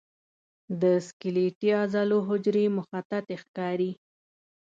د 0.81 0.83
سکلیټي 1.07 1.69
عضلو 1.81 2.17
حجرې 2.29 2.65
مخططې 2.77 3.35
ښکاري. 3.43 3.91